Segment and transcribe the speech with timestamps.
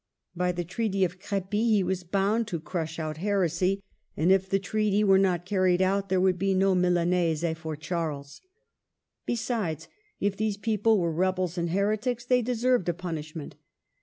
[0.35, 3.83] By the Treaty of Crepy he was bound to crush out heresy,
[4.17, 7.75] and if the treaty were not carried out, there would be no Milan ese for
[7.75, 8.41] Charles.
[9.27, 9.87] Besides,
[10.19, 13.57] if these people were rebels and heretics, they deserved a punish ment.